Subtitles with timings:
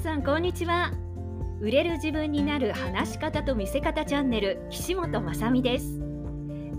[0.00, 0.92] さんこんにちは。
[1.60, 6.00] 売れる自分になる話し方と見せ方チャンネル岸本雅美です。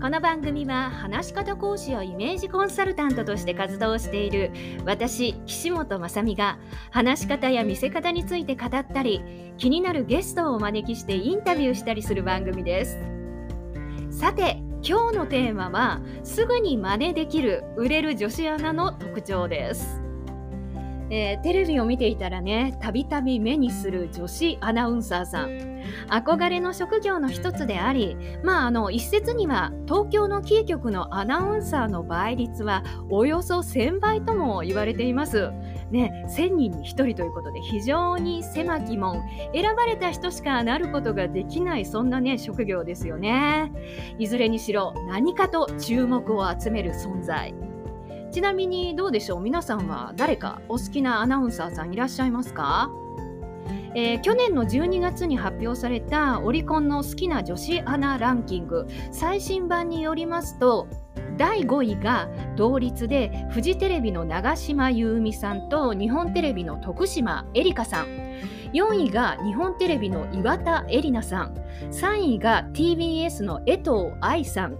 [0.00, 4.50] この番組は話し方講師やイメージコンサルタントとして活動している
[4.84, 6.58] 私岸本雅美が
[6.90, 9.22] 話し方や見せ方について語ったり
[9.56, 12.98] 気になるゲストをお招きしてインタビューしたりする番組です。
[14.10, 20.01] さて今日のテーマはすぐに真似できる売れる女子アナの特徴です。
[21.14, 25.72] えー、テレビを見ていたらねたびたび目にする女子アナウンサーさん。
[26.08, 35.50] 憧れの職業の一つでありまああの一説には東京のキー局のアナウンサーの倍率はおよそ1000倍とも言われています。
[35.90, 39.20] ね、1000人に1人ということで非常に狭き門。
[39.52, 43.70] 選ばれた人しかなることができないそんなね職業ですよね。
[44.18, 47.71] いずれにしろ何かと注目を集める存在。
[48.32, 49.40] ちなみにどうでしょう？
[49.42, 52.90] 皆さんは誰かお好きなアナウンサーさんいらっしゃいますか？
[53.94, 58.86] えー、去年の12月に発表されたオリコンの好きな女子アナランキング。
[59.10, 60.88] 最新版によりますと
[61.36, 68.06] 第5位が同率でフジテレビの長島優美さんと日本テレビの徳島えりかさん。
[68.72, 71.54] 4位が日本テレビの岩田絵里奈さん。
[71.90, 74.78] 3位が TBS の江藤愛さん。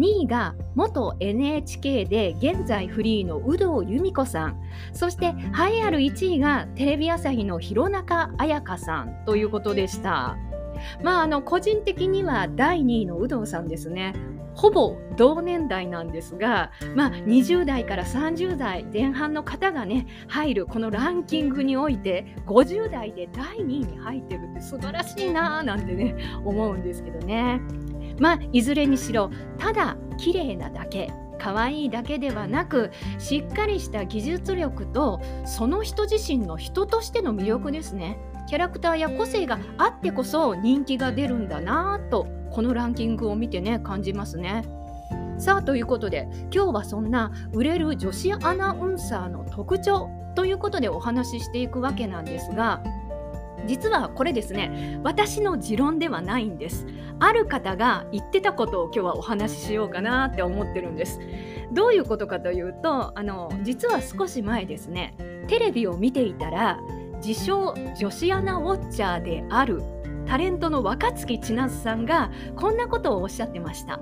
[0.00, 4.60] 2位が元 NHK で現在フリーの有働由美子さん。
[4.94, 10.38] そして栄えある1位がテレビ朝日の弘中綾香さんということでした。
[11.02, 14.14] まああの個人的には第2位の有働さんですね。
[14.54, 27.60] ほぼ同年代なんですが、まあ、20代から30代前半の方がね入るこのランキングにおいて50代で第2位に入ってるって素晴らしいなーなんてね思うんですけどね。
[28.20, 38.18] まあいずれにしろただ綺麗なだけ可愛いだけではなくしっかりした技術力とその人自身の人としての魅力ですね。
[38.46, 44.64] キャラクターや個性があってこそ人気が出るんだなぁとこのランキングを見てね感じますね。
[45.38, 52.82] さあということで今日はそんな売れる女子アナウンサーの特徴ということでお話ししていくわけなんですが
[53.66, 56.86] 実はこれですね私の持論ではないんです。
[57.18, 61.20] ある方が言ってたことを今日はお話ししようかなって思ってるんです。
[61.72, 65.14] どういうことかというとあの実は少し前ですね
[65.48, 66.78] テレビを見ていたら
[67.24, 69.82] 自称女子アナウォッチャーである
[70.26, 74.00] タレントの若槻千夏さんがこんなことをおっしゃってました。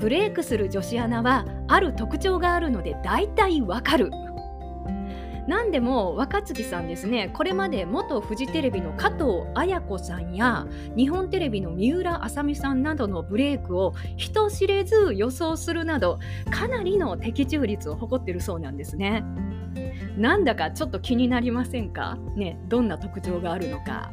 [0.00, 4.10] ブレイクする女子アナはある特徴があるので大体わかる。
[5.46, 16.18] 何でも若槻さんですねこれまで元フジテレビの加藤綾子さんや日本テレビの三浦麻美さんなどのブレイクを人知れず予想するなど
[16.50, 19.24] かなりの的中率を誇っているそうなんですね。
[20.16, 22.18] なんだかちょっと気になりませんか？
[22.36, 24.12] ねどんな特徴があるのか。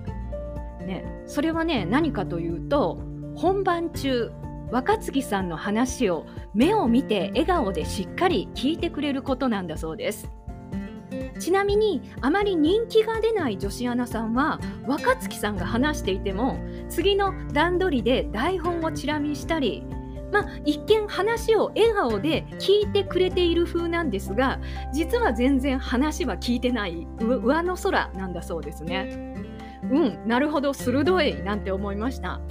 [0.80, 3.00] ねそれはね何かというと
[3.36, 4.32] 本番中
[4.72, 10.30] 若槻さんの話を目を見て笑顔でしっかり聞いてくれることなんだそうです。
[11.40, 16.60] ちなみにあまり人気が出ない女子アナさんは若槻さんが話していても
[16.90, 19.84] 次の段取りで台本をチラ見したり
[20.32, 24.60] まあ、一見話を笑顔で聞いてくれている風なんですが
[24.94, 29.36] 実は全然話は聞いてない上の空なんだそうですね。
[29.84, 32.42] うんなるほど鋭いなんて思いました。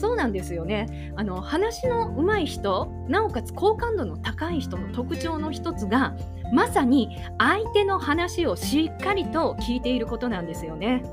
[0.00, 6.16] そうなんですよねあの話の上手い人なおかつ好感度の高い人の特徴の一つが
[6.52, 11.04] まさに相手の話をしっかりと聞いていることなんですよね。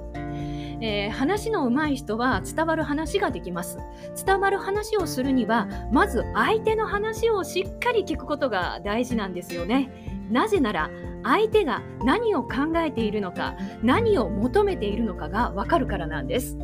[0.79, 3.79] えー、話の上手い人は伝わる話ができます。
[4.25, 9.89] 伝わる話をするには、まず相手の話をしっかり聞くことが大事なんですよね。
[10.29, 10.89] なぜなら、
[11.27, 16.57] 相手が何を考えているのか、何を求めているのかがわかるからなんです。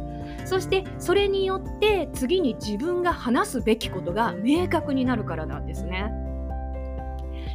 [0.45, 6.11] そしてそれによって次に自分が話すべきことが明確になるからなんですね。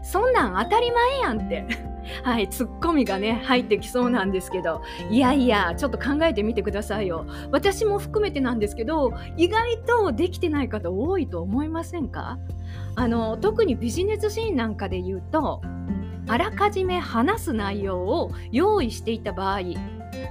[0.02, 1.66] そんなん当たり前やんって。
[2.24, 4.80] はい、ツッコミがね、入ってきそうなんですけど、
[5.10, 7.26] いやいや、ちょっと考えてみてくださいよ。
[7.52, 12.38] 私も含めてなんですけど、意外とできてない方多いと思いませんか？
[12.96, 15.60] あの、特にビジネスシーンなんかで言うと、
[16.28, 19.60] あらかじめ話す内容を用意していた場合、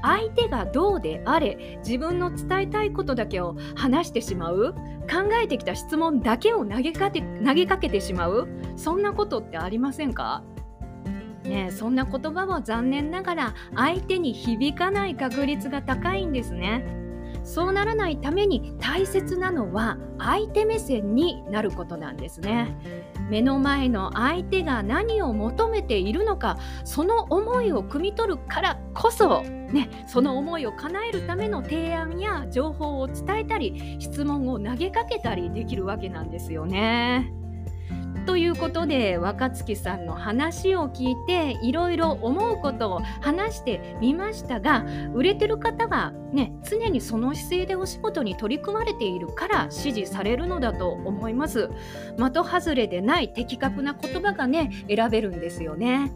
[0.02, 4.74] 相手がどうであれ自分の伝えたいことだけを話してしまう
[5.10, 10.44] 考えてきた質問だけを投げかけ投げかけてしまうそんなことってありませんか？
[11.44, 16.86] ねそんな言葉は残念ながら相手に響かない確率が高いんですね。
[17.48, 22.76] そうならないために大切なのは相手目線になることなんですね
[23.30, 37.34] 目の前の相手が何を求めているのかその思いを汲み取るからこそね、その思いを叶えるための提案や情報を伝えたり質問を投げかけたりできるわけなんですよね。
[38.28, 51.70] ということで若月さんの話を聞いていろいろ思うことを話してみましたが売れてる方はね常にその姿勢でお仕事に取り組まれているから支持されるのだと思います。
[52.18, 56.12] 的外れでない的確な言葉がね選べるんですよね。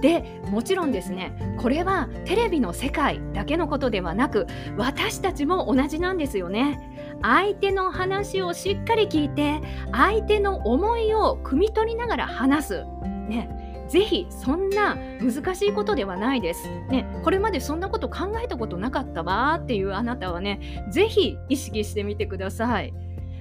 [0.00, 4.46] でもちろんですねこれはテレビの世界だけのことではなく
[4.78, 6.80] 私たちも同じなんですよね。
[7.22, 9.60] 相手の話をしっかり聞いて
[9.92, 12.84] 相手の思いを汲み取りながら話す。
[13.28, 13.56] ね
[13.88, 16.68] ぜひそんな難しいことではないです。
[16.90, 22.94] ね、これまでそんなこと考えたことなかったわっていうあなたはね、ぜひ意識してみてください。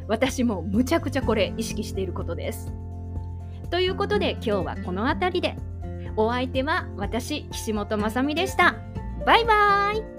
[0.08, 2.74] 私もむちゃくちゃこれ意識していることです。
[3.70, 5.56] ということで今日はこの辺りで。
[6.16, 8.76] お相手は私、岸本雅美でした。
[9.26, 10.19] バイバーイ